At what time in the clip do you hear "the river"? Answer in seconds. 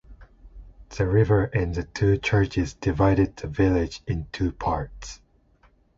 0.97-1.43